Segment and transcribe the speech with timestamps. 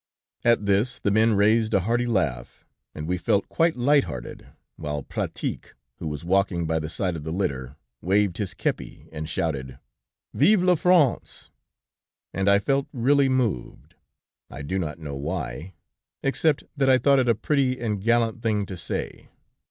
[0.53, 2.65] '""At this, the men raised a hearty laugh,
[2.95, 7.23] and we felt quite light hearted, while Pratique, who was walking by the side of
[7.23, 9.77] the litter, waved his kepi, and shouted:"
[10.33, 11.51] "'Vive la France!'
[12.33, 13.93] And I felt really moved.
[14.49, 15.75] I do not know why,
[16.23, 19.29] except that I thought it a pretty and gallant thing to say."